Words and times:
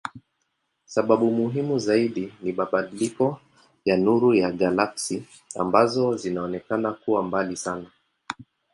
Sababu 0.85 1.31
muhimu 1.31 1.79
zaidi 1.79 2.33
ni 2.41 2.51
mabadiliko 2.53 3.39
ya 3.85 3.97
nuru 3.97 4.33
ya 4.33 4.51
galaksi 4.51 5.23
ambazo 5.59 6.17
zinaonekana 6.17 6.91
kuwa 6.93 7.23
mbali 7.23 7.57
sana. 7.57 7.91